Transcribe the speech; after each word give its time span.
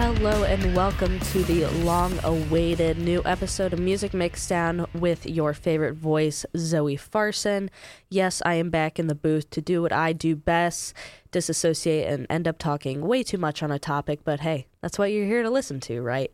Hello 0.00 0.44
and 0.44 0.74
welcome 0.74 1.20
to 1.20 1.42
the 1.42 1.66
long 1.84 2.18
awaited 2.24 2.96
new 2.96 3.20
episode 3.26 3.74
of 3.74 3.78
Music 3.78 4.12
Mixdown 4.12 4.86
with 4.94 5.26
your 5.26 5.52
favorite 5.52 5.92
voice, 5.92 6.46
Zoe 6.56 6.96
Farson. 6.96 7.70
Yes, 8.08 8.40
I 8.46 8.54
am 8.54 8.70
back 8.70 8.98
in 8.98 9.08
the 9.08 9.14
booth 9.14 9.50
to 9.50 9.60
do 9.60 9.82
what 9.82 9.92
I 9.92 10.14
do 10.14 10.34
best 10.34 10.94
disassociate 11.32 12.08
and 12.08 12.26
end 12.30 12.48
up 12.48 12.56
talking 12.56 13.02
way 13.02 13.22
too 13.22 13.36
much 13.36 13.62
on 13.62 13.70
a 13.70 13.78
topic, 13.78 14.20
but 14.24 14.40
hey, 14.40 14.68
that's 14.80 14.98
what 14.98 15.12
you're 15.12 15.26
here 15.26 15.42
to 15.42 15.50
listen 15.50 15.80
to, 15.80 16.00
right? 16.00 16.32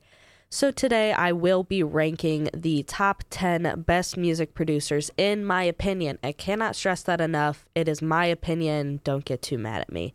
So 0.49 0.71
today 0.71 1.13
I 1.13 1.33
will 1.33 1.65
be 1.65 1.83
ranking 1.83 2.49
the 2.55 2.85
top 2.85 3.25
10 3.31 3.83
best 3.85 4.17
music 4.17 4.55
producers 4.55 5.11
in 5.17 5.45
my 5.45 5.65
opinion. 5.65 6.21
I 6.23 6.31
cannot 6.31 6.77
stress 6.77 7.03
that 7.03 7.21
enough. 7.21 7.67
It 7.75 7.89
is 7.89 8.01
my 8.01 8.27
opinion. 8.27 9.01
Don't 9.03 9.25
get 9.25 9.43
too 9.43 9.59
mad 9.59 9.81
at 9.81 9.91
me. 9.91 10.15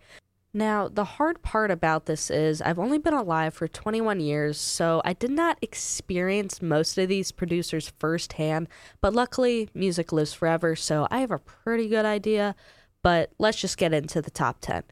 Now, 0.54 0.90
the 0.90 1.06
hard 1.06 1.42
part 1.42 1.72
about 1.72 2.08
this 2.08 2.30
is 2.30 2.62
I've 2.62 2.80
only 2.80 2.98
been 2.98 3.14
alive 3.14 3.54
for 3.54 3.70
21 3.70 4.20
years, 4.20 4.60
so 4.60 5.02
I 5.06 5.14
did 5.14 5.32
not 5.32 5.58
experience 5.62 6.62
most 6.62 6.98
of 6.98 7.08
these 7.08 7.32
producers 7.32 7.94
firsthand, 8.00 8.68
but 9.00 9.14
luckily, 9.14 9.70
music 9.74 10.12
lives 10.12 10.34
forever, 10.34 10.76
so 10.76 11.08
I 11.10 11.20
have 11.20 11.32
a 11.32 11.40
pretty 11.40 11.88
good 11.88 12.04
idea. 12.04 12.56
But 13.02 13.32
let's 13.40 13.62
just 13.62 13.78
get 13.78 13.94
into 13.94 14.22
the 14.22 14.30
top 14.30 14.58
10. 14.60 14.84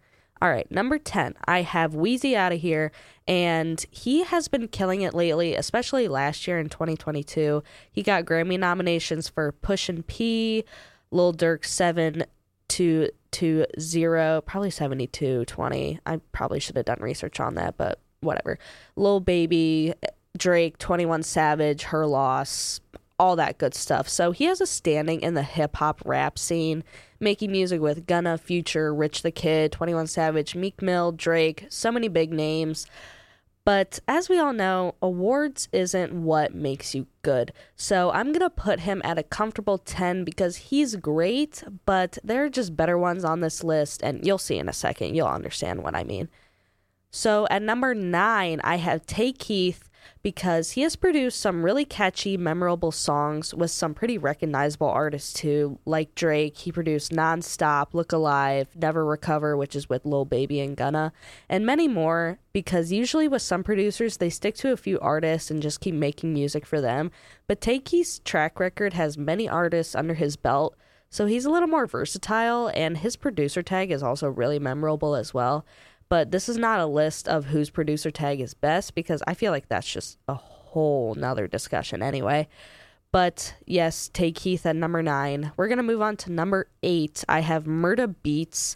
All 0.42 0.50
right, 0.50 0.72
number 0.72 0.98
10, 0.98 1.36
I 1.44 1.64
have 1.64 1.94
Wheezy 1.94 2.38
out 2.38 2.54
of 2.54 2.62
here, 2.62 2.94
and 3.28 3.86
he 3.92 4.24
has 4.24 4.48
been 4.48 4.70
killing 4.70 5.02
it 5.02 5.14
lately, 5.14 5.56
especially 5.56 6.08
last 6.08 6.48
year 6.48 6.58
in 6.58 6.70
2022. 6.70 7.62
He 7.92 8.02
got 8.02 8.24
Grammy 8.24 8.58
nominations 8.58 9.28
for 9.28 9.52
Pushin 9.52 10.04
P, 10.04 10.64
Lil 11.12 11.34
Durk 11.34 11.66
7 11.66 12.24
to 12.70 13.10
to 13.32 13.66
0, 13.80 14.42
probably 14.46 14.70
72 14.70 15.46
20. 15.46 16.00
I 16.06 16.18
probably 16.32 16.60
should 16.60 16.76
have 16.76 16.86
done 16.86 17.00
research 17.00 17.40
on 17.40 17.56
that, 17.56 17.78
but 17.78 18.00
whatever. 18.22 18.60
Lil 18.96 19.20
Baby, 19.20 19.94
Drake, 20.38 20.78
21 20.78 21.24
Savage, 21.24 21.84
Her 21.84 22.06
Loss, 22.06 22.82
all 23.20 23.36
that 23.36 23.58
good 23.58 23.76
stuff. 23.76 24.08
So 24.08 24.32
he 24.32 24.46
has 24.46 24.62
a 24.62 24.66
standing 24.66 25.22
in 25.22 25.34
the 25.34 25.44
hip 25.44 25.76
hop 25.76 26.02
rap 26.06 26.40
scene, 26.40 26.84
making 27.20 27.52
music 27.52 27.82
with 27.82 28.08
Gunna, 28.08 28.38
Future, 28.38 28.94
Rich 28.94 29.22
the 29.24 29.32
Kid, 29.32 29.72
21 29.72 30.08
Savage, 30.08 30.56
Meek 30.56 30.82
Mill, 30.82 31.12
Drake, 31.12 31.66
so 31.70 31.92
many 31.92 32.08
big 32.08 32.32
names. 32.32 32.88
But 33.66 34.00
as 34.08 34.30
we 34.30 34.40
all 34.40 34.54
know, 34.54 34.96
awards 35.02 35.68
isn't 35.72 36.14
what 36.14 36.56
makes 36.56 36.96
you 36.96 37.08
good. 37.22 37.54
So 37.76 38.10
I'm 38.12 38.28
going 38.28 38.40
to 38.40 38.50
put 38.50 38.82
him 38.82 39.02
at 39.04 39.20
a 39.20 39.24
comfortable 39.24 39.78
10 39.78 40.24
because 40.24 40.56
he's 40.58 40.96
great, 40.96 41.64
but 41.86 42.18
there 42.24 42.44
are 42.46 42.50
just 42.50 42.76
better 42.76 42.98
ones 42.98 43.24
on 43.24 43.42
this 43.42 43.64
list, 43.64 44.02
and 44.02 44.26
you'll 44.26 44.38
see 44.38 44.58
in 44.58 44.70
a 44.70 44.74
second. 44.74 45.16
You'll 45.16 45.28
understand 45.28 45.84
what 45.84 45.96
I 45.96 46.04
mean. 46.04 46.30
So 47.12 47.48
at 47.50 47.62
number 47.62 47.94
nine, 47.94 48.62
I 48.64 48.78
have 48.78 49.06
Tay 49.06 49.34
Keith 49.34 49.89
because 50.22 50.72
he 50.72 50.82
has 50.82 50.96
produced 50.96 51.40
some 51.40 51.64
really 51.64 51.86
catchy, 51.86 52.38
memorable 52.38 52.92
songs 52.92 53.54
with 53.54 53.72
some 53.72 53.94
pretty 53.94 54.18
recognizable 54.18 54.88
artists 54.88 55.34
too, 55.34 55.80
like 55.86 56.16
Drake. 56.16 56.58
He 56.58 56.72
produced 56.72 57.12
Nonstop, 57.12 57.94
Look 57.94 58.12
Alive, 58.12 58.68
Never 58.76 59.06
Recover, 59.06 59.56
which 59.56 59.76
is 59.76 59.90
with 59.90 60.06
Lil 60.06 60.26
Baby 60.26 60.60
and 60.60 60.76
Gunna, 60.76 61.14
and 61.48 61.66
many 61.66 61.88
more. 61.88 62.40
Because 62.52 62.92
usually 62.92 63.28
with 63.28 63.42
some 63.42 63.64
producers, 63.64 64.18
they 64.18 64.30
stick 64.30 64.56
to 64.56 64.72
a 64.72 64.78
few 64.78 65.00
artists 65.00 65.52
and 65.52 65.62
just 65.62 65.82
keep 65.82 65.94
making 65.94 66.34
music 66.34 66.66
for 66.66 66.82
them. 66.82 67.12
But 67.48 67.62
Tay 67.62 67.80
Keith's 67.80 68.20
track 68.20 68.60
record 68.60 68.94
has 68.94 69.18
many 69.18 69.48
artists 69.48 69.96
under 69.96 70.16
his 70.16 70.36
belt. 70.36 70.76
So 71.12 71.26
he's 71.26 71.46
a 71.46 71.50
little 71.50 71.68
more 71.68 71.88
versatile, 71.88 72.72
and 72.74 72.98
his 72.98 73.16
producer 73.16 73.64
tag 73.64 73.92
is 73.92 74.04
also 74.04 74.28
really 74.30 74.60
memorable 74.60 75.16
as 75.16 75.34
well. 75.34 75.66
But 76.10 76.32
this 76.32 76.50
is 76.50 76.58
not 76.58 76.80
a 76.80 76.88
list 76.88 77.28
of 77.28 77.46
whose 77.46 77.70
producer 77.70 78.10
tag 78.10 78.42
is 78.42 78.56
best 78.56 78.96
because 78.96 79.22
I 79.28 79.36
feel 79.36 79.52
like 79.52 79.70
that's 79.70 79.90
just 79.90 80.18
a 80.28 80.34
whole 80.34 81.14
nother 81.16 81.48
discussion 81.48 82.02
anyway. 82.02 82.48
But 83.12 83.56
yes, 83.66 84.10
Tay 84.12 84.32
Keith 84.32 84.66
at 84.66 84.76
number 84.76 85.02
nine. 85.04 85.52
We're 85.56 85.68
gonna 85.68 85.84
move 85.84 86.02
on 86.02 86.18
to 86.18 86.32
number 86.32 86.68
eight. 86.84 87.24
I 87.30 87.42
have 87.42 87.66
Murda 87.66 88.16
Beatz, 88.24 88.76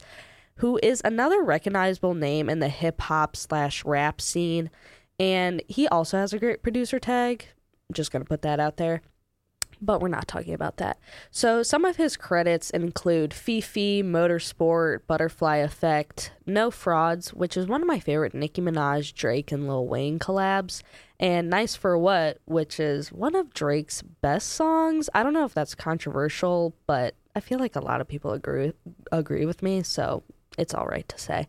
who 0.57 0.79
is 0.83 1.01
another 1.03 1.41
recognizable 1.41 2.13
name 2.13 2.49
in 2.49 2.59
the 2.59 2.69
hip 2.69 3.01
hop 3.01 3.35
slash 3.35 3.83
rap 3.83 4.21
scene, 4.21 4.69
and 5.19 5.61
he 5.67 5.87
also 5.87 6.17
has 6.17 6.33
a 6.33 6.39
great 6.39 6.63
producer 6.63 6.99
tag. 6.99 7.45
I'm 7.89 7.93
just 7.93 8.11
gonna 8.11 8.25
put 8.25 8.43
that 8.43 8.59
out 8.59 8.77
there 8.77 9.01
but 9.85 10.01
we're 10.01 10.07
not 10.07 10.27
talking 10.27 10.53
about 10.53 10.77
that. 10.77 10.97
So, 11.29 11.61
some 11.61 11.85
of 11.85 11.97
his 11.97 12.15
credits 12.15 12.69
include 12.69 13.31
Fefe, 13.31 14.03
Motorsport, 14.03 15.01
Butterfly 15.07 15.57
Effect, 15.57 16.31
No 16.45 16.71
Frauds, 16.71 17.33
which 17.33 17.57
is 17.57 17.67
one 17.67 17.81
of 17.81 17.87
my 17.87 17.99
favorite 17.99 18.33
Nicki 18.33 18.61
Minaj, 18.61 19.13
Drake, 19.13 19.51
and 19.51 19.67
Lil 19.67 19.87
Wayne 19.87 20.19
collabs, 20.19 20.81
and 21.19 21.49
Nice 21.49 21.75
for 21.75 21.97
What, 21.97 22.39
which 22.45 22.79
is 22.79 23.11
one 23.11 23.35
of 23.35 23.53
Drake's 23.53 24.01
best 24.01 24.49
songs. 24.49 25.09
I 25.13 25.23
don't 25.23 25.33
know 25.33 25.45
if 25.45 25.53
that's 25.53 25.75
controversial, 25.75 26.73
but 26.87 27.15
I 27.35 27.39
feel 27.39 27.59
like 27.59 27.75
a 27.75 27.81
lot 27.81 28.01
of 28.01 28.07
people 28.07 28.31
agree 28.31 28.73
agree 29.11 29.45
with 29.45 29.61
me, 29.61 29.83
so 29.83 30.23
it's 30.57 30.73
all 30.73 30.85
right 30.85 31.07
to 31.09 31.17
say. 31.19 31.47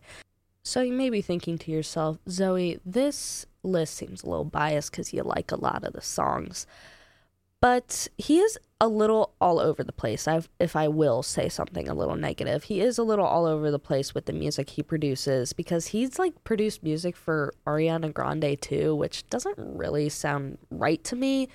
So 0.63 0.81
you 0.81 0.93
may 0.93 1.11
be 1.11 1.21
thinking 1.21 1.59
to 1.59 1.71
yourself, 1.71 2.17
Zoe, 2.27 2.79
this 2.83 3.45
list 3.61 3.95
seems 3.95 4.23
a 4.23 4.29
little 4.29 4.45
biased 4.45 4.91
because 4.91 5.13
you 5.13 5.21
like 5.21 5.51
a 5.51 5.59
lot 5.59 5.83
of 5.83 5.93
the 5.93 6.01
songs 6.01 6.65
but 7.65 8.07
he 8.15 8.37
is 8.37 8.59
a 8.79 8.87
little 8.87 9.33
all 9.41 9.59
over 9.59 9.83
the 9.83 9.91
place. 9.91 10.27
I've, 10.27 10.47
if 10.59 10.75
I 10.75 10.87
will 10.87 11.23
say 11.23 11.49
something 11.49 11.89
a 11.89 11.95
little 11.95 12.15
negative, 12.15 12.65
he 12.65 12.79
is 12.79 12.99
a 12.99 13.03
little 13.03 13.25
all 13.25 13.47
over 13.47 13.71
the 13.71 13.79
place 13.79 14.13
with 14.13 14.27
the 14.27 14.33
music 14.33 14.69
he 14.69 14.83
produces 14.83 15.51
because 15.51 15.87
he's 15.87 16.19
like 16.19 16.43
produced 16.43 16.83
music 16.83 17.15
for 17.15 17.55
Ariana 17.65 18.13
Grande 18.13 18.61
too, 18.61 18.93
which 18.93 19.27
doesn't 19.31 19.57
really 19.57 20.09
sound 20.09 20.59
right 20.69 21.03
to 21.05 21.15
me. 21.15 21.49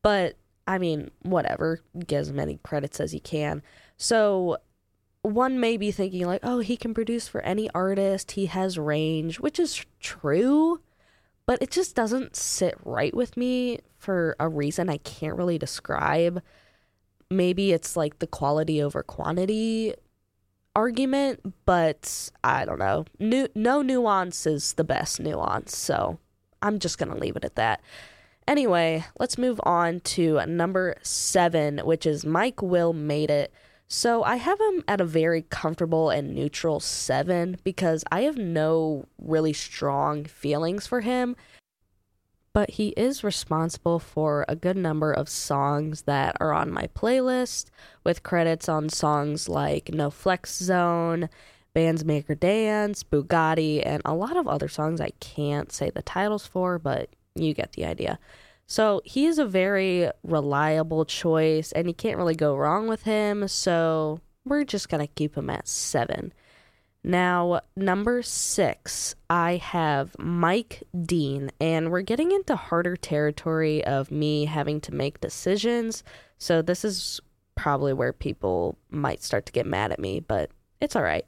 But 0.00 0.38
I 0.66 0.78
mean, 0.78 1.10
whatever, 1.24 1.80
get 2.06 2.20
as 2.20 2.32
many 2.32 2.58
credits 2.62 2.98
as 2.98 3.12
he 3.12 3.20
can. 3.20 3.62
So 3.98 4.56
one 5.20 5.60
may 5.60 5.76
be 5.76 5.90
thinking 5.90 6.24
like, 6.24 6.40
oh, 6.42 6.60
he 6.60 6.78
can 6.78 6.94
produce 6.94 7.28
for 7.28 7.42
any 7.42 7.68
artist, 7.74 8.30
he 8.30 8.46
has 8.46 8.78
range, 8.78 9.40
which 9.40 9.60
is 9.60 9.84
true 10.00 10.80
but 11.50 11.60
it 11.60 11.72
just 11.72 11.96
doesn't 11.96 12.36
sit 12.36 12.76
right 12.84 13.12
with 13.12 13.36
me 13.36 13.80
for 13.98 14.36
a 14.38 14.48
reason 14.48 14.88
I 14.88 14.98
can't 14.98 15.34
really 15.34 15.58
describe. 15.58 16.40
Maybe 17.28 17.72
it's 17.72 17.96
like 17.96 18.20
the 18.20 18.28
quality 18.28 18.80
over 18.80 19.02
quantity 19.02 19.94
argument, 20.76 21.40
but 21.66 22.30
I 22.44 22.64
don't 22.64 22.78
know. 22.78 23.04
No 23.18 23.82
nuance 23.82 24.46
is 24.46 24.74
the 24.74 24.84
best 24.84 25.18
nuance, 25.18 25.76
so 25.76 26.20
I'm 26.62 26.78
just 26.78 26.98
going 26.98 27.10
to 27.10 27.18
leave 27.18 27.34
it 27.34 27.44
at 27.44 27.56
that. 27.56 27.80
Anyway, 28.46 29.04
let's 29.18 29.36
move 29.36 29.60
on 29.64 29.98
to 30.02 30.46
number 30.46 30.94
seven, 31.02 31.78
which 31.78 32.06
is 32.06 32.24
Mike 32.24 32.62
Will 32.62 32.92
Made 32.92 33.28
It. 33.28 33.52
So 33.92 34.22
I 34.22 34.36
have 34.36 34.60
him 34.60 34.84
at 34.86 35.00
a 35.00 35.04
very 35.04 35.42
comfortable 35.42 36.10
and 36.10 36.32
neutral 36.32 36.78
seven 36.78 37.56
because 37.64 38.04
I 38.12 38.20
have 38.20 38.36
no 38.36 39.06
really 39.20 39.52
strong 39.52 40.24
feelings 40.26 40.86
for 40.86 41.00
him. 41.00 41.34
But 42.52 42.70
he 42.70 42.90
is 42.90 43.24
responsible 43.24 43.98
for 43.98 44.44
a 44.46 44.54
good 44.54 44.76
number 44.76 45.12
of 45.12 45.28
songs 45.28 46.02
that 46.02 46.36
are 46.38 46.52
on 46.52 46.70
my 46.70 46.88
playlist, 46.94 47.66
with 48.04 48.22
credits 48.22 48.68
on 48.68 48.90
songs 48.90 49.48
like 49.48 49.92
No 49.92 50.08
Flex 50.08 50.56
Zone, 50.56 51.28
Bands 51.74 52.04
Make 52.04 52.28
Her 52.28 52.36
Dance, 52.36 53.02
Bugatti, 53.02 53.82
and 53.84 54.02
a 54.04 54.14
lot 54.14 54.36
of 54.36 54.46
other 54.46 54.68
songs 54.68 55.00
I 55.00 55.10
can't 55.18 55.72
say 55.72 55.90
the 55.90 56.02
titles 56.02 56.46
for, 56.46 56.78
but 56.78 57.10
you 57.34 57.54
get 57.54 57.72
the 57.72 57.84
idea. 57.86 58.20
So 58.70 59.02
he 59.04 59.26
is 59.26 59.40
a 59.40 59.44
very 59.44 60.08
reliable 60.22 61.04
choice, 61.04 61.72
and 61.72 61.88
you 61.88 61.92
can't 61.92 62.16
really 62.16 62.36
go 62.36 62.54
wrong 62.54 62.86
with 62.86 63.02
him. 63.02 63.48
So 63.48 64.20
we're 64.44 64.62
just 64.62 64.88
going 64.88 65.04
to 65.04 65.12
keep 65.12 65.36
him 65.36 65.50
at 65.50 65.66
seven. 65.66 66.32
Now, 67.02 67.62
number 67.74 68.22
six, 68.22 69.16
I 69.28 69.56
have 69.56 70.14
Mike 70.20 70.84
Dean, 71.02 71.50
and 71.60 71.90
we're 71.90 72.02
getting 72.02 72.30
into 72.30 72.54
harder 72.54 72.94
territory 72.94 73.84
of 73.84 74.12
me 74.12 74.44
having 74.44 74.80
to 74.82 74.94
make 74.94 75.20
decisions. 75.20 76.04
So, 76.38 76.62
this 76.62 76.84
is 76.84 77.20
probably 77.56 77.92
where 77.92 78.12
people 78.12 78.78
might 78.88 79.24
start 79.24 79.46
to 79.46 79.52
get 79.52 79.66
mad 79.66 79.90
at 79.90 79.98
me, 79.98 80.20
but 80.20 80.52
it's 80.80 80.94
all 80.94 81.02
right. 81.02 81.26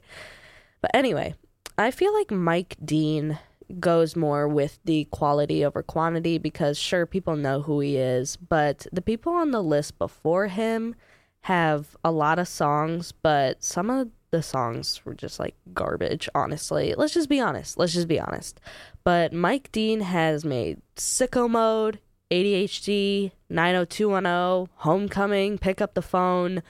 But 0.79 0.91
anyway, 0.93 1.35
I 1.77 1.91
feel 1.91 2.13
like 2.13 2.31
Mike 2.31 2.77
Dean 2.85 3.37
goes 3.79 4.15
more 4.15 4.47
with 4.47 4.79
the 4.85 5.05
quality 5.05 5.63
over 5.63 5.83
quantity 5.83 6.37
because 6.37 6.77
sure 6.77 7.05
people 7.05 7.35
know 7.35 7.61
who 7.61 7.79
he 7.79 7.97
is, 7.97 8.37
but 8.37 8.87
the 8.91 9.01
people 9.01 9.33
on 9.33 9.51
the 9.51 9.63
list 9.63 9.97
before 9.97 10.47
him 10.47 10.95
have 11.41 11.97
a 12.03 12.11
lot 12.11 12.39
of 12.39 12.47
songs, 12.47 13.11
but 13.11 13.63
some 13.63 13.89
of 13.89 14.09
the 14.31 14.41
songs 14.41 15.01
were 15.05 15.13
just 15.13 15.39
like 15.39 15.55
garbage, 15.73 16.27
honestly. 16.33 16.95
Let's 16.97 17.13
just 17.13 17.29
be 17.29 17.39
honest. 17.39 17.77
Let's 17.77 17.93
just 17.93 18.07
be 18.07 18.19
honest. 18.19 18.59
But 19.03 19.31
Mike 19.31 19.71
Dean 19.71 20.01
has 20.01 20.43
made 20.43 20.81
Sicko 20.95 21.49
Mode, 21.49 21.99
ADHD, 22.31 23.31
90210, 23.49 24.73
Homecoming, 24.77 25.57
Pick 25.59 25.81
Up 25.81 25.93
the 25.93 26.01
Phone. 26.01 26.63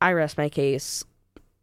I 0.00 0.12
rest 0.12 0.36
my 0.36 0.48
case. 0.48 1.04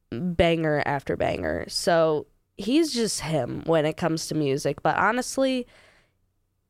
Banger 0.10 0.82
after 0.86 1.16
banger. 1.16 1.66
So 1.68 2.26
he's 2.58 2.94
just 2.94 3.22
him 3.22 3.64
when 3.66 3.86
it 3.86 3.98
comes 3.98 4.28
to 4.28 4.36
music. 4.36 4.82
But 4.82 4.98
honestly, 4.98 5.68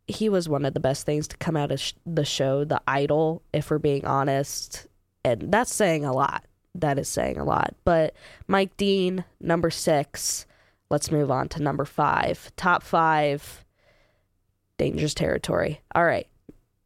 he 0.07 0.29
was 0.29 0.49
one 0.49 0.65
of 0.65 0.73
the 0.73 0.79
best 0.79 1.05
things 1.05 1.27
to 1.29 1.37
come 1.37 1.55
out 1.55 1.71
of 1.71 1.79
sh- 1.79 1.93
the 2.05 2.25
show, 2.25 2.63
The 2.63 2.81
Idol, 2.87 3.41
if 3.53 3.69
we're 3.69 3.79
being 3.79 4.05
honest. 4.05 4.87
And 5.23 5.51
that's 5.51 5.73
saying 5.73 6.05
a 6.05 6.13
lot. 6.13 6.45
That 6.75 6.97
is 6.97 7.07
saying 7.07 7.37
a 7.37 7.43
lot. 7.43 7.75
But 7.85 8.15
Mike 8.47 8.75
Dean, 8.77 9.25
number 9.39 9.69
six. 9.69 10.45
Let's 10.89 11.11
move 11.11 11.31
on 11.31 11.47
to 11.49 11.61
number 11.61 11.85
five. 11.85 12.51
Top 12.55 12.83
five, 12.83 13.65
dangerous 14.77 15.13
territory. 15.13 15.81
All 15.95 16.05
right. 16.05 16.27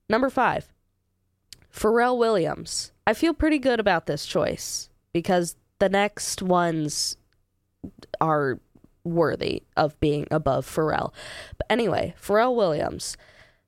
Number 0.09 0.29
five, 0.29 0.71
Pharrell 1.73 2.17
Williams. 2.17 2.91
I 3.05 3.13
feel 3.13 3.33
pretty 3.33 3.59
good 3.59 3.79
about 3.79 4.05
this 4.05 4.25
choice 4.25 4.89
because 5.11 5.55
the 5.79 5.89
next 5.89 6.41
ones 6.41 7.17
are 8.21 8.59
worthy 9.07 9.63
of 9.75 9.99
being 9.99 10.27
above 10.31 10.65
Pharrell. 10.65 11.13
But 11.57 11.67
anyway, 11.69 12.13
Pharrell 12.21 12.55
Williams. 12.55 13.17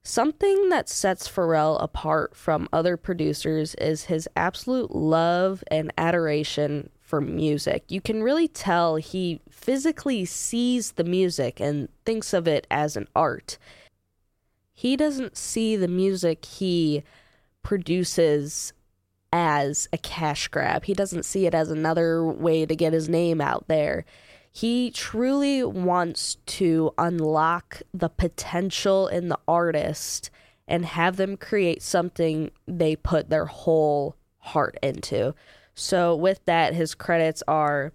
Something 0.01 0.69
that 0.69 0.88
sets 0.89 1.27
Pharrell 1.27 1.81
apart 1.83 2.36
from 2.36 2.69
other 2.71 2.97
producers 2.97 3.75
is 3.75 4.06
his 4.06 4.30
absolute 4.36 4.95
love 4.95 5.63
and 5.69 5.94
adoration 5.97 6.89
for 7.00 7.19
music. 7.19 7.83
You 7.89 8.01
can 8.01 8.24
really 8.24 8.47
tell 8.47 8.95
he 8.95 9.41
physically 9.50 10.25
sees 10.25 10.94
the 10.94 11.03
music 11.03 11.59
and 11.59 11.89
thinks 12.06 12.33
of 12.33 12.47
it 12.47 12.65
as 12.71 12.95
an 12.95 13.07
art. 13.15 13.57
He 14.74 14.95
doesn't 14.95 15.36
see 15.36 15.75
the 15.75 15.88
music 15.88 16.45
he 16.45 17.03
produces 17.62 18.74
as 19.33 19.88
a 19.91 19.97
cash 19.97 20.47
grab. 20.47 20.86
He 20.86 20.94
doesn't 20.94 21.25
see 21.25 21.45
it 21.45 21.53
as 21.53 21.69
another 21.69 22.24
way 22.24 22.65
to 22.65 22.75
get 22.75 22.94
his 22.94 23.09
name 23.09 23.41
out 23.41 23.68
there. 23.68 24.06
He 24.51 24.92
truly 24.92 25.63
wants 25.63 26.38
to 26.48 26.92
unlock 26.98 27.81
the 27.94 28.10
potential 28.10 29.07
in 29.07 29.30
the 29.30 29.40
artist 29.48 30.30
and 30.68 30.86
have 30.86 31.18
them 31.18 31.38
create 31.38 31.81
something 31.81 32.51
they 32.68 32.96
put 32.96 33.30
their 33.30 33.46
whole 33.46 34.16
heart 34.38 34.78
into. 34.81 35.34
So, 35.75 36.16
with 36.16 36.44
that, 36.46 36.74
his 36.74 36.94
credits 36.94 37.42
are 37.48 37.94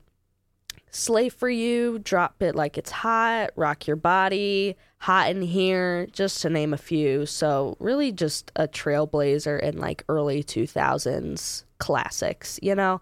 Slay 0.91 1.29
for 1.29 1.51
You, 1.51 1.99
Drop 1.99 2.41
It 2.41 2.55
Like 2.55 2.79
It's 2.79 2.91
Hot, 2.91 3.51
Rock 3.57 3.87
Your 3.87 3.97
Body, 3.97 4.77
Hot 4.99 5.29
in 5.29 5.43
Here, 5.43 6.07
just 6.13 6.41
to 6.43 6.51
name 6.51 6.73
a 6.73 6.79
few. 6.79 7.27
So, 7.27 7.77
really 7.81 8.13
just 8.13 8.53
a 8.57 8.69
trailblazer 8.69 9.61
in 9.61 9.79
like 9.79 10.05
early 10.09 10.43
2000s 10.43 11.65
classics, 11.79 12.59
you 12.63 12.75
know? 12.75 13.01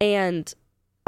And 0.00 0.52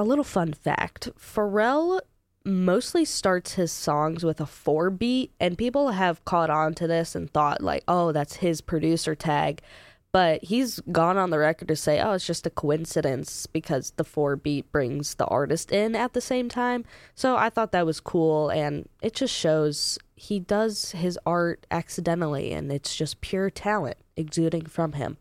a 0.02 0.04
little 0.04 0.24
fun 0.24 0.52
fact 0.52 1.08
Pharrell 1.16 2.00
mostly 2.44 3.04
starts 3.04 3.54
his 3.54 3.70
songs 3.70 4.24
with 4.24 4.40
a 4.40 4.46
four 4.46 4.90
beat, 4.90 5.30
and 5.38 5.56
people 5.56 5.90
have 5.90 6.24
caught 6.24 6.50
on 6.50 6.74
to 6.74 6.88
this 6.88 7.14
and 7.14 7.32
thought, 7.32 7.62
like, 7.62 7.84
oh, 7.86 8.10
that's 8.10 8.36
his 8.36 8.60
producer 8.60 9.14
tag. 9.14 9.62
But 10.10 10.42
he's 10.42 10.80
gone 10.90 11.16
on 11.16 11.30
the 11.30 11.38
record 11.38 11.68
to 11.68 11.76
say, 11.76 12.00
oh, 12.00 12.14
it's 12.14 12.26
just 12.26 12.46
a 12.46 12.50
coincidence 12.50 13.46
because 13.46 13.92
the 13.92 14.02
four 14.02 14.34
beat 14.34 14.70
brings 14.72 15.14
the 15.14 15.24
artist 15.26 15.70
in 15.70 15.94
at 15.94 16.14
the 16.14 16.20
same 16.20 16.48
time. 16.48 16.84
So 17.14 17.36
I 17.36 17.48
thought 17.48 17.70
that 17.70 17.86
was 17.86 18.00
cool, 18.00 18.48
and 18.48 18.88
it 19.00 19.14
just 19.14 19.32
shows 19.32 20.00
he 20.16 20.40
does 20.40 20.90
his 20.90 21.16
art 21.24 21.64
accidentally, 21.70 22.52
and 22.52 22.72
it's 22.72 22.96
just 22.96 23.20
pure 23.20 23.50
talent 23.50 23.98
exuding 24.16 24.66
from 24.66 24.94
him. 24.94 25.16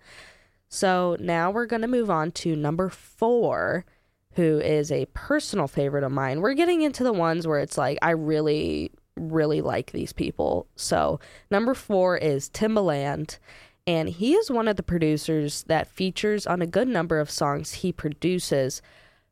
So 0.70 1.18
now 1.20 1.52
we're 1.52 1.68
going 1.68 1.84
to 1.84 1.88
move 1.88 2.10
on 2.10 2.32
to 2.32 2.56
number 2.56 2.90
four 2.90 3.86
who 4.34 4.60
is 4.60 4.92
a 4.92 5.08
personal 5.14 5.68
favorite 5.68 6.04
of 6.04 6.12
mine. 6.12 6.42
We're 6.42 6.54
getting 6.54 6.82
into 6.82 7.04
the 7.04 7.14
ones 7.14 7.48
where 7.48 7.60
it's 7.60 7.78
like 7.78 7.98
I 8.02 8.12
really 8.12 8.92
really 9.16 9.62
like 9.62 9.92
these 9.92 10.14
people. 10.14 10.68
So, 10.76 11.20
number 11.50 11.74
4 11.74 12.18
is 12.18 12.50
Timbaland, 12.50 13.38
and 13.86 14.10
he 14.10 14.34
is 14.34 14.52
one 14.52 14.68
of 14.68 14.76
the 14.76 14.84
producers 14.84 15.64
that 15.64 15.88
features 15.88 16.48
on 16.48 16.62
a 16.62 16.68
good 16.68 16.88
number 16.88 17.20
of 17.20 17.30
songs 17.30 17.74
he 17.76 17.92
produces. 17.92 18.82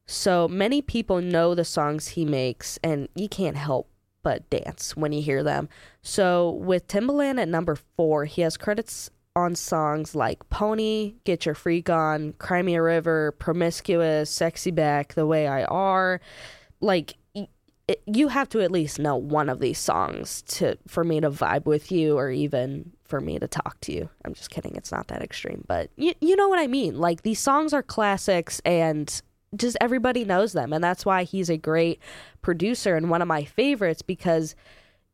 So, 0.06 0.48
many 0.48 0.82
people 0.82 1.22
know 1.22 1.56
the 1.56 1.66
songs 1.66 2.10
he 2.10 2.26
makes 2.26 2.80
and 2.84 3.10
you 3.16 3.30
can't 3.30 3.58
help 3.58 3.90
but 4.22 4.50
dance 4.50 4.98
when 4.98 5.14
you 5.14 5.22
hear 5.22 5.44
them. 5.44 5.70
So, 6.02 6.52
with 6.52 6.88
Timbaland 6.88 7.42
at 7.42 7.48
number 7.48 7.76
4, 7.76 8.26
he 8.26 8.42
has 8.42 8.58
credits 8.58 9.10
on 9.36 9.56
songs 9.56 10.16
like 10.16 10.48
Pony, 10.50 11.16
Get 11.24 11.46
Your 11.46 11.56
Freak 11.56 11.90
On, 11.90 12.34
Cry 12.34 12.62
Me 12.62 12.76
a 12.76 12.82
River, 12.82 13.32
Promiscuous, 13.34 14.30
Sexy 14.30 14.72
Back, 14.72 15.14
The 15.14 15.26
Way 15.26 15.48
I 15.48 15.64
Are. 15.66 16.20
Like, 16.82 17.16
you 18.06 18.28
have 18.28 18.50
to 18.50 18.62
at 18.62 18.72
least 18.72 19.00
know 19.00 19.16
one 19.16 19.50
of 19.50 19.60
these 19.60 19.80
songs 19.80 20.44
to 20.44 20.78
for 20.88 21.04
me 21.04 21.20
to 21.22 21.32
vibe 21.32 21.66
with 21.66 21.92
you 21.92 22.18
or 22.18 22.30
even 22.30 22.92
for 23.04 23.20
me 23.20 23.40
to 23.40 23.48
talk 23.48 23.82
to 23.82 23.92
you. 23.92 24.10
I'm 24.24 24.36
just 24.36 24.52
kidding, 24.52 24.76
it's 24.76 24.92
not 24.92 25.08
that 25.08 25.24
extreme, 25.24 25.64
but 25.68 25.90
you, 25.96 26.14
you 26.22 26.36
know 26.36 26.48
what 26.48 26.60
I 26.60 26.68
mean. 26.68 27.00
Like, 27.00 27.24
these 27.24 27.40
songs 27.40 27.74
are 27.74 27.82
classics 27.82 28.62
and 28.64 29.22
just 29.56 29.78
everybody 29.82 30.26
knows 30.26 30.54
them. 30.54 30.74
And 30.74 30.84
that's 30.84 31.06
why 31.06 31.24
he's 31.24 31.50
a 31.50 31.58
great 31.58 32.00
producer 32.42 32.96
and 32.96 33.10
one 33.10 33.22
of 33.22 33.28
my 33.28 33.44
favorites 33.44 34.04
because 34.04 34.56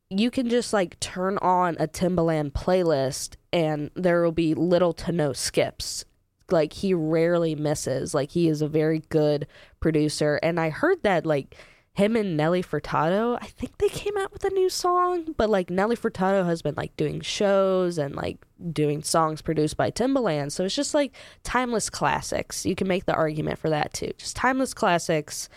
you 0.10 0.30
can 0.30 0.50
just 0.50 0.74
like 0.74 1.00
turn 1.00 1.38
on 1.40 1.76
a 1.80 1.88
Timbaland 1.88 2.52
playlist 2.52 3.36
and 3.52 3.90
there 3.96 4.24
will 4.24 4.32
be 4.32 4.54
little 4.54 4.94
to 4.94 5.12
no 5.12 5.34
skips. 5.34 6.06
Like 6.52 6.74
he 6.74 6.94
rarely 6.94 7.56
misses. 7.56 8.14
Like 8.14 8.32
he 8.32 8.48
is 8.48 8.62
a 8.62 8.68
very 8.68 9.00
good 9.10 9.48
producer. 9.80 10.40
And 10.44 10.60
I 10.60 10.70
heard 10.70 11.02
that 11.04 11.26
like 11.26 11.56
him 11.96 12.16
and 12.16 12.36
Nelly 12.36 12.62
Furtado, 12.62 13.38
I 13.42 13.48
think 13.48 13.78
they 13.78 13.88
came 13.90 14.18
out 14.18 14.32
with 14.32 14.44
a 14.44 14.50
new 14.50 14.70
song, 14.70 15.34
but 15.38 15.50
like 15.50 15.70
Nelly 15.70 15.96
Furtado 15.96 16.46
has 16.46 16.62
been 16.62 16.76
like 16.76 16.96
doing 16.98 17.22
shows 17.22 17.98
and 17.98 18.16
like 18.16 18.46
doing 18.72 19.02
songs 19.02 19.42
produced 19.42 19.78
by 19.78 19.90
Timbaland. 19.90 20.52
So 20.52 20.66
it's 20.66 20.76
just 20.76 20.94
like 20.94 21.16
timeless 21.44 21.90
classics. 21.90 22.66
You 22.66 22.76
can 22.76 22.88
make 22.88 23.06
the 23.06 23.16
argument 23.16 23.58
for 23.58 23.70
that 23.70 23.94
too. 23.94 24.12
Just 24.18 24.36
timeless 24.36 24.74
classics. 24.74 25.50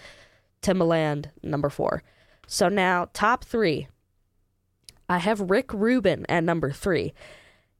Timbaland, 0.62 1.26
number 1.42 1.68
four. 1.68 2.02
So 2.46 2.68
now, 2.68 3.10
top 3.12 3.44
three. 3.44 3.88
I 5.08 5.18
have 5.18 5.50
Rick 5.50 5.72
Rubin 5.72 6.26
at 6.28 6.44
number 6.44 6.70
three. 6.70 7.12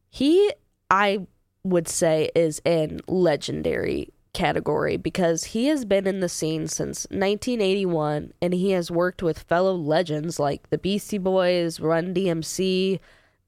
He, 0.09 0.53
I 0.91 1.27
would 1.63 1.89
say, 1.89 2.31
is 2.35 2.61
in 2.65 3.01
legendary 3.07 4.13
category 4.33 4.97
because 4.97 5.45
he 5.45 5.67
has 5.67 5.85
been 5.85 6.07
in 6.07 6.21
the 6.21 6.29
scene 6.29 6.69
since 6.69 7.07
1981 7.11 8.33
and 8.41 8.55
he 8.55 8.71
has 8.71 8.91
worked 8.91 9.23
with 9.23 9.41
fellow 9.41 9.75
legends 9.75 10.39
like 10.39 10.71
the 10.71 10.79
Beastie 10.79 11.19
Boys, 11.19 11.81
Run 11.81 12.15
DMC, 12.15 13.01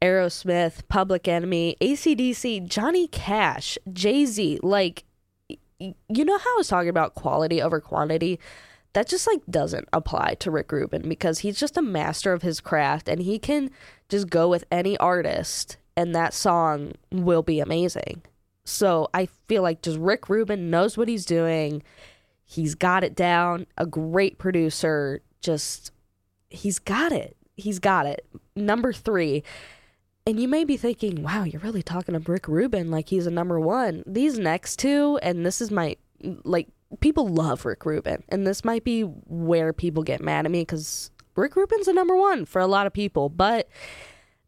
Aerosmith, 0.03 0.89
Public 0.89 1.29
Enemy, 1.29 1.77
ACDC, 1.81 2.67
Johnny 2.67 3.07
Cash, 3.09 3.79
Jay 3.93 4.27
Z. 4.27 4.59
Like, 4.63 5.05
you 5.79 6.25
know 6.25 6.39
how 6.39 6.55
I 6.55 6.57
was 6.59 6.69
talking 6.69 6.89
about 6.89 7.15
quality 7.15 7.63
over 7.63 7.81
quantity? 7.81 8.41
That 8.93 9.09
just 9.09 9.27
like 9.27 9.41
doesn't 9.49 9.89
apply 9.93 10.35
to 10.41 10.51
Rick 10.51 10.73
Rubin 10.73 11.09
because 11.09 11.41
he's 11.41 11.59
just 11.59 11.77
a 11.77 11.83
master 11.83 12.33
of 12.33 12.43
his 12.43 12.61
craft 12.61 13.09
and 13.09 13.23
he 13.23 13.39
can 13.39 13.71
just 14.09 14.29
go 14.29 14.49
with 14.49 14.65
any 14.71 14.97
artist 14.99 15.77
and 15.97 16.15
that 16.15 16.35
song 16.35 16.93
will 17.13 17.43
be 17.43 17.61
amazing. 17.61 18.23
So 18.65 19.09
I 19.15 19.27
feel 19.49 19.63
like 19.63 19.83
just 19.83 19.99
Rick 19.99 20.29
Rubin 20.29 20.71
knows 20.71 20.97
what 20.97 21.09
he's 21.09 21.25
doing. 21.25 21.83
He's 22.47 22.75
got 22.75 23.05
it 23.05 23.15
down. 23.15 23.67
A 23.79 23.87
great 23.87 24.39
producer. 24.39 25.21
Just 25.41 25.93
he's 26.49 26.79
got 26.79 27.13
it. 27.13 27.37
He's 27.57 27.79
got 27.79 28.07
it. 28.07 28.27
Number 28.57 28.93
3. 28.93 29.43
And 30.27 30.41
you 30.41 30.49
may 30.49 30.65
be 30.65 30.77
thinking, 30.77 31.23
"Wow, 31.23 31.45
you're 31.45 31.61
really 31.61 31.83
talking 31.83 32.19
to 32.19 32.33
Rick 32.33 32.47
Rubin 32.49 32.91
like 32.91 33.09
he's 33.09 33.27
a 33.27 33.31
number 33.31 33.59
1." 33.59 34.05
These 34.07 34.39
next 34.39 34.79
two 34.79 35.19
and 35.23 35.45
this 35.45 35.61
is 35.61 35.71
my 35.71 35.97
like 36.45 36.69
people 37.01 37.29
love 37.29 37.65
Rick 37.65 37.85
Rubin, 37.85 38.23
and 38.29 38.47
this 38.47 38.65
might 38.65 38.85
be 38.85 39.03
where 39.03 39.73
people 39.73 40.03
get 40.03 40.21
mad 40.21 40.45
at 40.45 40.51
me 40.51 40.63
because 40.63 41.11
Rick 41.37 41.57
Rubin's 41.57 41.87
the 41.87 41.93
number 41.93 42.17
one 42.17 42.45
for 42.45 42.61
a 42.61 42.67
lot 42.67 42.87
of 42.87 42.93
people, 42.93 43.29
but 43.29 43.69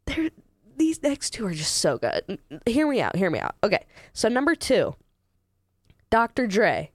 they're 0.06 0.30
these 0.76 1.02
next 1.02 1.30
two 1.30 1.46
are 1.46 1.54
just 1.54 1.76
so 1.76 1.98
good. 1.98 2.38
Hear 2.66 2.88
me 2.88 3.00
out, 3.00 3.16
hear 3.16 3.30
me 3.30 3.38
out. 3.38 3.54
Okay, 3.62 3.84
so 4.12 4.28
number 4.28 4.54
two, 4.54 4.94
Dr. 6.10 6.46
Dre. 6.46 6.90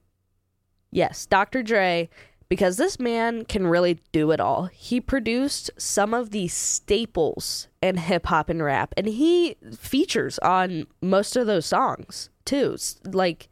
Yes, 0.91 1.25
Dr. 1.25 1.63
Dre, 1.63 2.09
because 2.49 2.77
this 2.77 2.99
man 2.99 3.45
can 3.45 3.67
really 3.67 3.99
do 4.11 4.31
it 4.31 4.39
all. 4.39 4.65
He 4.65 5.01
produced 5.01 5.69
some 5.77 6.13
of 6.13 6.31
the 6.31 6.47
staples 6.47 7.67
in 7.81 7.97
hip 7.97 8.27
hop 8.27 8.49
and 8.49 8.63
rap, 8.63 8.93
and 8.97 9.07
he 9.07 9.55
features 9.77 10.39
on 10.39 10.87
most 11.01 11.35
of 11.35 11.47
those 11.47 11.65
songs 11.65 12.29
too. 12.45 12.77
Like 13.05 13.49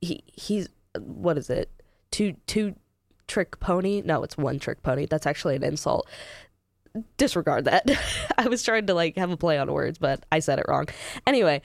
he 0.00 0.22
he's 0.26 0.68
what 0.98 1.38
is 1.38 1.50
it? 1.50 1.70
Two 2.10 2.34
two 2.46 2.74
trick 3.26 3.60
pony? 3.60 4.02
No, 4.04 4.22
it's 4.22 4.36
one 4.36 4.58
trick 4.58 4.82
pony. 4.82 5.06
That's 5.06 5.26
actually 5.26 5.56
an 5.56 5.62
insult. 5.62 6.08
Disregard 7.16 7.66
that. 7.66 7.88
I 8.38 8.48
was 8.48 8.62
trying 8.62 8.86
to 8.86 8.94
like 8.94 9.16
have 9.16 9.30
a 9.30 9.36
play 9.36 9.58
on 9.58 9.72
words, 9.72 9.98
but 9.98 10.24
I 10.32 10.40
said 10.40 10.58
it 10.58 10.66
wrong. 10.68 10.88
Anyway, 11.26 11.62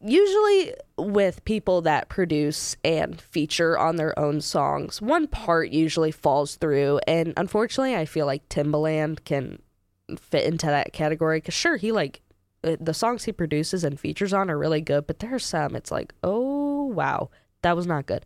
usually 0.00 0.74
with 0.96 1.44
people 1.44 1.82
that 1.82 2.08
produce 2.08 2.76
and 2.84 3.20
feature 3.20 3.78
on 3.78 3.96
their 3.96 4.18
own 4.18 4.40
songs, 4.40 5.02
one 5.02 5.26
part 5.26 5.70
usually 5.70 6.10
falls 6.10 6.56
through 6.56 7.00
and 7.06 7.32
unfortunately 7.36 7.94
I 7.94 8.04
feel 8.04 8.26
like 8.26 8.48
Timbaland 8.48 9.24
can 9.24 9.60
fit 10.18 10.44
into 10.44 10.66
that 10.66 10.92
category 10.92 11.38
because 11.38 11.54
sure 11.54 11.76
he 11.76 11.92
like 11.92 12.22
uh, 12.64 12.76
the 12.80 12.94
songs 12.94 13.24
he 13.24 13.32
produces 13.32 13.84
and 13.84 14.00
features 14.00 14.32
on 14.32 14.50
are 14.50 14.58
really 14.58 14.80
good, 14.80 15.06
but 15.06 15.20
there 15.20 15.34
are 15.34 15.38
some 15.38 15.76
it's 15.76 15.90
like 15.90 16.12
oh 16.24 16.84
wow 16.84 17.30
that 17.62 17.76
was 17.76 17.86
not 17.86 18.06
good. 18.06 18.24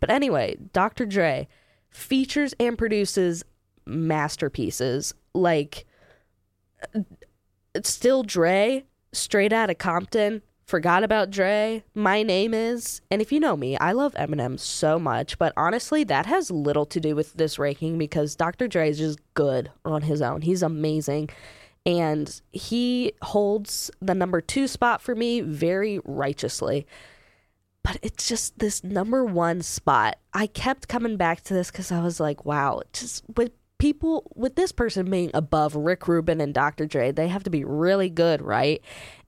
But 0.00 0.10
anyway, 0.10 0.56
Dr. 0.72 1.06
Dre 1.06 1.48
features 1.90 2.54
and 2.58 2.76
produces 2.76 3.44
masterpieces 3.86 5.14
like 5.34 5.86
uh, 6.94 7.00
still 7.82 8.22
Dre, 8.22 8.84
straight 9.12 9.52
out 9.52 9.70
of 9.70 9.78
Compton, 9.78 10.42
forgot 10.64 11.04
about 11.04 11.30
Dre, 11.30 11.84
my 11.94 12.22
name 12.22 12.54
is. 12.54 13.00
And 13.10 13.20
if 13.20 13.30
you 13.30 13.40
know 13.40 13.56
me, 13.56 13.76
I 13.76 13.92
love 13.92 14.14
Eminem 14.14 14.58
so 14.58 14.98
much, 14.98 15.38
but 15.38 15.52
honestly, 15.56 16.04
that 16.04 16.26
has 16.26 16.50
little 16.50 16.86
to 16.86 17.00
do 17.00 17.14
with 17.14 17.34
this 17.34 17.58
ranking 17.58 17.98
because 17.98 18.36
Dr. 18.36 18.68
Dre 18.68 18.88
is 18.88 18.98
just 18.98 19.18
good 19.34 19.70
on 19.84 20.02
his 20.02 20.22
own. 20.22 20.42
He's 20.42 20.62
amazing. 20.62 21.30
And 21.84 22.40
he 22.52 23.12
holds 23.22 23.90
the 24.00 24.14
number 24.14 24.40
two 24.40 24.68
spot 24.68 25.02
for 25.02 25.14
me 25.14 25.40
very 25.40 26.00
righteously. 26.04 26.86
But 27.82 27.98
it's 28.02 28.28
just 28.28 28.58
this 28.58 28.84
number 28.84 29.24
one 29.24 29.62
spot. 29.62 30.18
I 30.32 30.46
kept 30.46 30.88
coming 30.88 31.16
back 31.16 31.42
to 31.44 31.54
this 31.54 31.70
because 31.70 31.90
I 31.90 32.02
was 32.02 32.20
like, 32.20 32.44
wow, 32.44 32.82
just 32.92 33.24
with 33.36 33.52
people 33.78 34.30
with 34.36 34.54
this 34.54 34.70
person 34.70 35.10
being 35.10 35.32
above 35.34 35.74
Rick 35.74 36.06
Rubin 36.06 36.40
and 36.40 36.54
Dr. 36.54 36.86
Dre, 36.86 37.10
they 37.10 37.26
have 37.26 37.42
to 37.42 37.50
be 37.50 37.64
really 37.64 38.08
good, 38.08 38.40
right? 38.40 38.80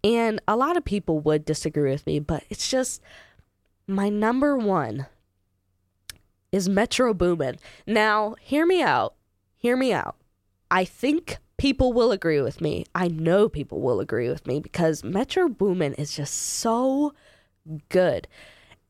And 0.04 0.40
a 0.46 0.54
lot 0.54 0.76
of 0.76 0.84
people 0.84 1.18
would 1.20 1.44
disagree 1.44 1.90
with 1.90 2.06
me, 2.06 2.20
but 2.20 2.44
it's 2.48 2.70
just 2.70 3.02
my 3.88 4.08
number 4.08 4.56
one 4.56 5.06
is 6.52 6.68
Metro 6.68 7.12
Boomin. 7.12 7.58
Now, 7.84 8.36
hear 8.40 8.64
me 8.64 8.80
out. 8.80 9.16
Hear 9.56 9.76
me 9.76 9.92
out. 9.92 10.14
I 10.70 10.84
think 10.84 11.38
people 11.56 11.92
will 11.92 12.12
agree 12.12 12.40
with 12.40 12.60
me. 12.60 12.84
I 12.94 13.08
know 13.08 13.48
people 13.48 13.80
will 13.80 13.98
agree 13.98 14.28
with 14.28 14.46
me 14.46 14.60
because 14.60 15.02
Metro 15.02 15.48
Boomin 15.48 15.94
is 15.94 16.14
just 16.14 16.32
so 16.32 17.12
good. 17.88 18.28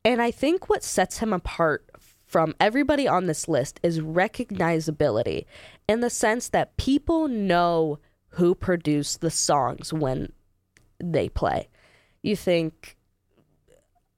And 0.03 0.21
I 0.21 0.31
think 0.31 0.69
what 0.69 0.83
sets 0.83 1.19
him 1.19 1.33
apart 1.33 1.89
from 2.25 2.55
everybody 2.59 3.07
on 3.07 3.27
this 3.27 3.47
list 3.47 3.79
is 3.81 3.99
recognizability 3.99 5.45
in 5.87 6.01
the 6.01 6.09
sense 6.09 6.49
that 6.49 6.77
people 6.77 7.27
know 7.27 7.99
who 8.29 8.53
produced 8.53 9.21
the 9.21 9.31
songs 9.31 9.93
when 9.93 10.31
they 10.99 11.29
play. 11.29 11.69
You 12.21 12.35
think, 12.35 12.97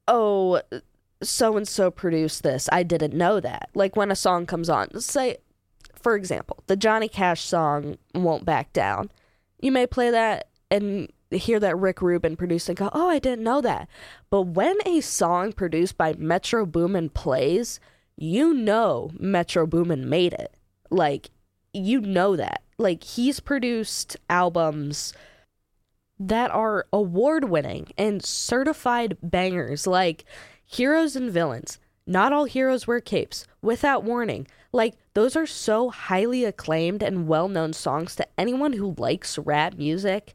oh, 0.08 0.62
so 1.22 1.58
and 1.58 1.68
so 1.68 1.92
produced 1.92 2.44
this. 2.44 2.70
I 2.72 2.84
didn't 2.84 3.14
know 3.14 3.40
that. 3.40 3.70
Like 3.74 3.96
when 3.96 4.12
a 4.12 4.16
song 4.16 4.46
comes 4.46 4.70
on, 4.70 5.00
say, 5.00 5.38
for 5.94 6.16
example, 6.16 6.64
the 6.68 6.76
Johnny 6.76 7.08
Cash 7.08 7.42
song 7.42 7.98
Won't 8.14 8.46
Back 8.46 8.74
Down. 8.74 9.12
You 9.60 9.72
may 9.72 9.88
play 9.88 10.12
that 10.12 10.50
and 10.70 11.12
hear 11.32 11.60
that 11.60 11.78
Rick 11.78 12.02
Rubin 12.02 12.38
produced 12.38 12.70
and 12.70 12.78
go, 12.78 12.90
oh, 12.94 13.10
I 13.10 13.20
didn't 13.20 13.44
know 13.44 13.62
that. 13.62 13.90
But 14.30 14.44
when 14.44 14.78
a 14.86 15.02
song 15.02 15.52
produced 15.52 15.98
by 15.98 16.14
Metro 16.14 16.66
Boomin 16.66 17.10
plays, 17.10 17.80
you 18.16 18.54
know 18.54 19.12
Metro 19.20 19.66
Boomin 19.68 20.10
made 20.10 20.34
it. 20.34 20.54
Like, 20.90 21.30
you 21.74 22.00
know 22.00 22.36
that. 22.36 22.62
Like, 22.78 23.04
he's 23.04 23.40
produced 23.40 24.16
albums 24.30 25.14
that 26.20 26.50
are 26.52 26.88
award 26.94 27.46
winning 27.46 27.88
and 27.98 28.24
certified 28.24 29.18
bangers 29.22 29.86
like 29.86 30.26
Heroes 30.66 31.16
and 31.16 31.32
Villains. 31.32 31.80
Not 32.06 32.32
all 32.32 32.46
heroes 32.46 32.88
wear 32.88 33.02
capes. 33.02 33.46
Without 33.62 34.04
warning. 34.04 34.48
Like, 34.72 34.96
those 35.14 35.36
are 35.36 35.46
so 35.46 35.90
highly 35.90 36.46
acclaimed 36.46 37.04
and 37.04 37.28
well 37.28 37.50
known 37.50 37.74
songs 37.74 38.16
to 38.16 38.28
anyone 38.38 38.74
who 38.74 38.96
likes 38.98 39.38
rap 39.38 39.78
music. 39.78 40.34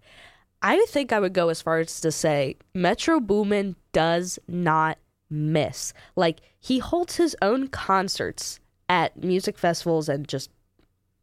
I 0.62 0.84
think 0.88 1.12
I 1.12 1.20
would 1.20 1.32
go 1.32 1.48
as 1.48 1.60
far 1.60 1.78
as 1.78 2.00
to 2.00 2.12
say 2.12 2.56
Metro 2.74 3.18
Boomin 3.18 3.76
does 3.92 4.38
not 4.46 4.98
miss. 5.28 5.92
Like 6.14 6.40
he 6.60 6.78
holds 6.78 7.16
his 7.16 7.36
own 7.42 7.68
concerts 7.68 8.60
at 8.88 9.22
music 9.22 9.58
festivals 9.58 10.08
and 10.08 10.28
just 10.28 10.50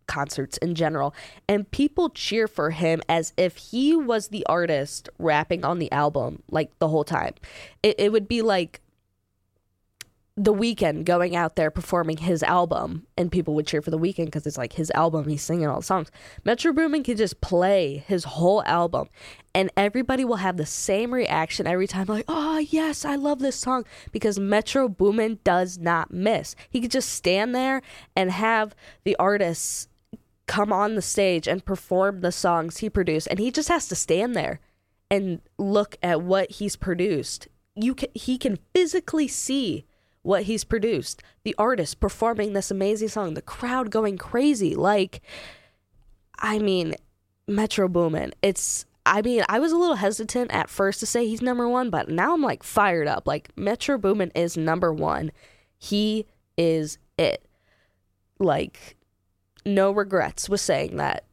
concerts 0.08 0.58
in 0.58 0.74
general 0.74 1.14
and 1.48 1.70
people 1.70 2.10
cheer 2.10 2.48
for 2.48 2.72
him 2.72 3.00
as 3.08 3.32
if 3.38 3.56
he 3.58 3.96
was 3.96 4.30
the 4.30 4.44
artist 4.48 5.08
rapping 5.20 5.64
on 5.64 5.78
the 5.78 5.92
album 5.92 6.42
like 6.50 6.78
the 6.80 6.88
whole 6.88 7.04
time. 7.04 7.34
It, 7.84 7.96
it 8.00 8.12
would 8.12 8.28
be 8.28 8.42
like 8.42 8.82
the 10.42 10.54
Weeknd 10.54 11.04
going 11.04 11.36
out 11.36 11.58
there 11.58 11.70
performing 11.70 12.16
his 12.16 12.44
album 12.44 13.06
and 13.18 13.30
people 13.30 13.54
would 13.56 13.68
cheer 13.68 13.82
for 13.82 13.92
the 13.92 14.00
Weeknd 14.00 14.26
because 14.26 14.48
it's 14.48 14.58
like 14.58 14.72
his 14.72 14.90
album 14.92 15.28
he's 15.28 15.42
singing 15.42 15.68
all 15.68 15.82
the 15.82 15.86
songs. 15.86 16.10
Metro 16.46 16.72
boomin 16.72 17.04
can 17.04 17.18
just 17.18 17.42
play 17.42 18.06
his 18.08 18.24
whole 18.24 18.64
album 18.64 19.10
and 19.54 19.70
everybody 19.76 20.24
will 20.24 20.38
have 20.38 20.56
the 20.56 20.66
same 20.66 21.14
reaction 21.14 21.68
every 21.68 21.88
time 21.88 22.06
like 22.06 22.24
oh 22.30 22.58
yes 22.58 23.04
i 23.04 23.16
love 23.16 23.40
this 23.40 23.58
song 23.58 23.84
because 24.14 24.40
metro 24.40 24.88
boomin 24.88 25.40
does 25.44 25.78
not 25.78 26.10
miss. 26.10 26.56
He 26.70 26.80
could 26.80 26.92
just 26.92 27.10
stand 27.10 27.54
there 27.54 27.82
and 28.16 28.32
have 28.32 28.74
the 29.04 29.18
artists 29.18 29.90
come 30.48 30.72
on 30.72 30.96
the 30.96 31.02
stage 31.02 31.50
and 31.50 31.66
perform 31.66 32.22
the 32.22 32.32
songs 32.32 32.78
he 32.78 32.90
produced 32.90 33.28
and 33.30 33.40
he 33.40 33.52
just 33.52 33.68
has 33.68 33.90
to 33.90 33.96
stand 33.96 34.38
there 34.38 34.62
and 35.12 35.42
look 35.58 35.98
at 36.02 36.22
what 36.22 36.50
he's 36.50 36.78
produced. 36.78 37.50
You 37.76 37.94
can 37.94 38.08
he 38.14 38.38
can 38.38 38.58
physically 38.74 39.28
see 39.28 39.86
what 40.22 40.44
he's 40.44 40.64
produced, 40.64 41.24
the 41.44 41.56
artist 41.58 42.00
performing 42.00 42.54
this 42.54 42.72
amazing 42.72 43.10
song, 43.10 43.34
the 43.34 43.42
crowd 43.42 43.90
going 43.90 44.18
crazy. 44.18 44.76
Like, 44.76 45.22
I 46.38 46.60
mean, 46.60 46.96
Metro 47.48 47.88
Boomin. 47.88 48.34
It's, 48.42 48.86
I 49.06 49.22
mean, 49.22 49.44
I 49.50 49.60
was 49.60 49.72
a 49.72 49.78
little 49.78 49.96
hesitant 49.96 50.52
at 50.52 50.70
first 50.70 51.00
to 51.00 51.06
say 51.06 51.28
he's 51.28 51.42
number 51.42 51.68
one, 51.68 51.90
but 51.90 52.10
now 52.10 52.34
I'm 52.34 52.42
like 52.42 52.64
fired 52.64 53.08
up. 53.08 53.28
Like, 53.28 53.50
Metro 53.58 53.98
Boomin 53.98 54.32
is 54.36 54.58
number 54.58 54.94
one. 54.94 55.32
He 55.78 56.26
is 56.58 56.98
it. 57.18 57.46
Like, 58.40 58.98
no 59.66 59.92
regrets 59.92 60.50
with 60.50 60.62
saying 60.62 60.98
that. 60.98 61.26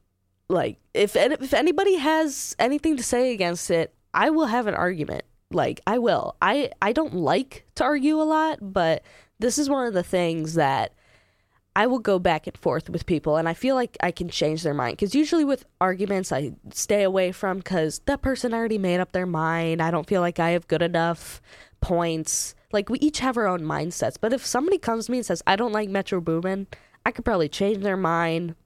Like, 0.48 0.78
if 0.94 1.16
if 1.16 1.52
anybody 1.52 1.96
has 1.96 2.54
anything 2.58 2.96
to 2.96 3.02
say 3.02 3.32
against 3.32 3.70
it, 3.70 3.92
I 4.14 4.30
will 4.30 4.46
have 4.46 4.68
an 4.68 4.74
argument 4.74 5.24
like 5.50 5.80
I 5.86 5.98
will. 5.98 6.36
I 6.42 6.70
I 6.82 6.92
don't 6.92 7.14
like 7.14 7.66
to 7.76 7.84
argue 7.84 8.20
a 8.20 8.24
lot, 8.24 8.58
but 8.60 9.02
this 9.38 9.58
is 9.58 9.70
one 9.70 9.86
of 9.86 9.94
the 9.94 10.02
things 10.02 10.54
that 10.54 10.92
I 11.74 11.86
will 11.86 11.98
go 11.98 12.18
back 12.18 12.46
and 12.46 12.56
forth 12.56 12.88
with 12.88 13.04
people 13.04 13.36
and 13.36 13.48
I 13.48 13.52
feel 13.54 13.74
like 13.74 13.98
I 14.02 14.10
can 14.10 14.30
change 14.30 14.62
their 14.62 14.74
mind 14.74 14.98
cuz 14.98 15.14
usually 15.14 15.44
with 15.44 15.66
arguments 15.80 16.32
I 16.32 16.52
stay 16.72 17.02
away 17.02 17.32
from 17.32 17.60
cuz 17.62 18.00
that 18.06 18.22
person 18.22 18.54
already 18.54 18.78
made 18.78 19.00
up 19.00 19.12
their 19.12 19.26
mind. 19.26 19.82
I 19.82 19.90
don't 19.90 20.06
feel 20.06 20.22
like 20.22 20.38
I 20.38 20.50
have 20.50 20.68
good 20.68 20.82
enough 20.82 21.40
points. 21.80 22.54
Like 22.72 22.88
we 22.88 22.98
each 22.98 23.20
have 23.20 23.36
our 23.36 23.46
own 23.46 23.60
mindsets, 23.60 24.16
but 24.20 24.32
if 24.32 24.44
somebody 24.44 24.78
comes 24.78 25.06
to 25.06 25.12
me 25.12 25.18
and 25.18 25.26
says 25.26 25.42
I 25.46 25.56
don't 25.56 25.72
like 25.72 25.88
Metro 25.90 26.20
Boomin, 26.20 26.66
I 27.04 27.12
could 27.12 27.24
probably 27.24 27.48
change 27.48 27.82
their 27.82 27.96
mind 27.96 28.56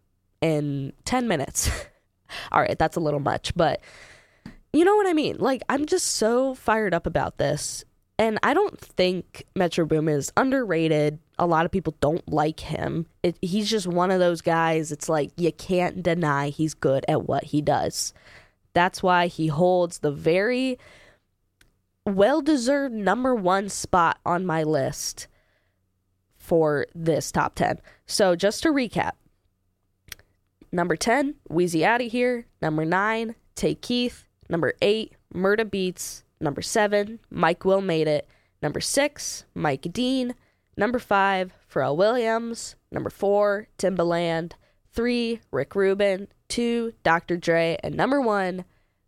in 0.41 0.93
10 1.05 1.29
minutes. 1.29 1.71
All 2.53 2.61
right, 2.63 2.79
that's 2.79 2.97
a 2.97 3.01
little 3.01 3.21
much, 3.21 3.55
but 3.55 3.81
you 4.73 4.85
know 4.85 4.97
what 4.97 5.07
I 5.07 5.13
mean? 5.13 5.37
Like, 5.39 5.63
I'm 5.69 5.87
just 5.87 6.07
so 6.07 6.55
fired 6.55 6.95
up 6.95 7.07
about 7.07 7.39
this. 7.39 7.85
And 8.19 8.39
I 8.43 8.53
don't 8.53 8.79
think 8.79 9.45
Metro 9.57 9.87
Boom 9.87 10.07
is 10.07 10.31
underrated. 10.37 11.19
A 11.39 11.47
lot 11.47 11.65
of 11.65 11.71
people 11.71 11.97
don't 12.01 12.29
like 12.31 12.61
him. 12.61 13.07
It, 13.23 13.39
he's 13.41 13.71
just 13.71 13.87
one 13.87 14.11
of 14.11 14.21
those 14.21 14.43
guys. 14.43 14.93
It's 14.93 15.09
like 15.09 15.31
you 15.37 15.51
can't 15.53 16.03
deny 16.03 16.51
he's 16.51 16.75
good 16.75 17.05
at 17.09 17.27
what 17.27 17.45
he 17.45 17.63
does. 17.63 18.13
That's 18.75 19.03
why 19.03 19.27
he 19.27 19.47
holds 19.47 20.01
the 20.01 20.13
very 20.13 20.79
well 22.05 22.43
deserved 22.43 22.95
number 22.95 23.35
one 23.35 23.71
spot 23.71 24.19
on 24.27 24.45
my 24.45 24.63
list 24.63 25.27
for 26.37 26.87
this 26.95 27.33
top 27.33 27.55
10. 27.55 27.81
So, 28.07 28.37
just 28.37 28.63
to 28.65 28.69
recap 28.69 29.13
number 30.73 30.97
10, 30.97 31.37
Wheezy 31.49 31.85
Out 31.85 32.03
of 32.03 32.13
Here. 32.13 32.47
Number 32.61 32.85
9, 32.85 33.35
Tay 33.55 33.75
Keith. 33.77 34.27
Number 34.51 34.75
eight, 34.83 35.13
Murda 35.33 35.65
Beatz. 35.65 36.25
Number 36.41 36.61
seven, 36.61 37.21
Mike 37.31 37.65
Will 37.65 37.81
Made 37.81 38.09
It. 38.09 38.29
Number 38.61 38.81
six, 38.81 39.45
Mike 39.55 39.87
Dean. 39.93 40.35
Number 40.77 40.99
five, 40.99 41.53
Pharrell 41.73 41.97
Williams. 41.97 42.75
Number 42.91 43.11
four, 43.11 43.69
Timbaland. 43.79 44.53
Three, 44.93 45.41
Rick 45.53 45.77
Rubin. 45.77 46.27
Two, 46.49 46.95
Dr. 47.05 47.37
Dre. 47.37 47.79
And 47.85 47.95
number 47.95 48.21
one, 48.21 48.65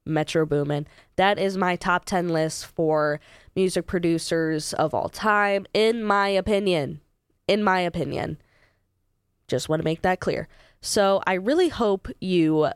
Metro 0.06 0.46
Boomin. 0.46 0.86
That 1.16 1.40
is 1.40 1.56
my 1.56 1.74
top 1.74 2.04
10 2.04 2.28
list 2.28 2.66
for 2.66 3.18
music 3.56 3.86
producers 3.86 4.72
of 4.74 4.94
all 4.94 5.08
time, 5.08 5.66
in 5.74 6.04
my 6.04 6.28
opinion. 6.28 7.00
In 7.48 7.64
my 7.64 7.80
opinion. 7.80 8.38
Just 9.48 9.68
want 9.68 9.80
to 9.80 9.84
make 9.84 10.02
that 10.02 10.20
clear. 10.20 10.46
So 10.80 11.20
I 11.26 11.34
really 11.34 11.68
hope 11.68 12.08
you 12.20 12.70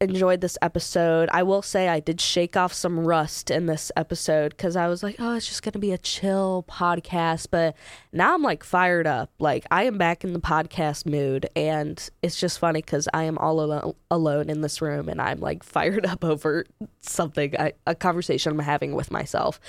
enjoyed 0.00 0.40
this 0.40 0.56
episode. 0.62 1.28
I 1.32 1.42
will 1.42 1.60
say 1.60 1.88
I 1.88 2.00
did 2.00 2.20
shake 2.20 2.56
off 2.56 2.72
some 2.72 3.00
rust 3.00 3.50
in 3.50 3.66
this 3.66 3.92
episode 3.96 4.50
because 4.50 4.74
I 4.74 4.88
was 4.88 5.02
like, 5.02 5.16
oh, 5.18 5.34
it's 5.34 5.46
just 5.46 5.62
going 5.62 5.74
to 5.74 5.78
be 5.78 5.92
a 5.92 5.98
chill 5.98 6.64
podcast. 6.68 7.48
But 7.50 7.76
now 8.12 8.34
I'm 8.34 8.42
like 8.42 8.64
fired 8.64 9.06
up. 9.06 9.30
Like, 9.38 9.66
I 9.70 9.84
am 9.84 9.98
back 9.98 10.24
in 10.24 10.32
the 10.32 10.40
podcast 10.40 11.04
mood. 11.04 11.48
And 11.54 12.08
it's 12.22 12.40
just 12.40 12.58
funny 12.58 12.80
because 12.80 13.08
I 13.12 13.24
am 13.24 13.36
all 13.36 13.60
alo- 13.60 13.96
alone 14.10 14.48
in 14.48 14.62
this 14.62 14.80
room 14.80 15.08
and 15.08 15.20
I'm 15.20 15.40
like 15.40 15.62
fired 15.62 16.06
up 16.06 16.24
over 16.24 16.64
something, 17.02 17.54
I, 17.58 17.74
a 17.86 17.94
conversation 17.94 18.52
I'm 18.52 18.58
having 18.60 18.94
with 18.94 19.10
myself. 19.10 19.60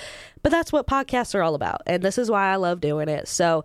But 0.42 0.50
that's 0.50 0.72
what 0.72 0.86
podcasts 0.86 1.34
are 1.34 1.42
all 1.42 1.54
about. 1.54 1.82
And 1.86 2.02
this 2.02 2.16
is 2.16 2.30
why 2.30 2.50
I 2.52 2.56
love 2.56 2.80
doing 2.80 3.08
it. 3.08 3.28
So 3.28 3.64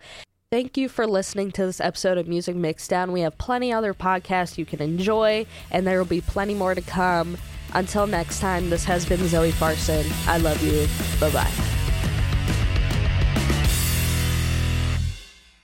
Thank 0.50 0.78
you 0.78 0.88
for 0.88 1.06
listening 1.06 1.52
to 1.52 1.66
this 1.66 1.82
episode 1.82 2.18
of 2.18 2.26
Music 2.26 2.56
Mixdown. 2.56 3.12
We 3.12 3.20
have 3.20 3.38
plenty 3.38 3.74
other 3.74 3.94
podcasts 3.94 4.58
you 4.58 4.66
can 4.66 4.82
enjoy, 4.82 5.46
and 5.72 5.86
there 5.86 5.98
will 5.98 6.06
be 6.06 6.22
plenty 6.22 6.54
more 6.54 6.74
to 6.74 6.80
come. 6.80 7.38
Until 7.74 8.08
next 8.08 8.40
time, 8.40 8.70
this 8.70 8.86
has 8.86 9.06
been 9.06 9.28
Zoe 9.28 9.52
Farson. 9.52 10.06
I 10.26 10.38
love 10.38 10.64
you. 10.64 10.88
Bye 11.20 11.34
bye. 11.34 11.87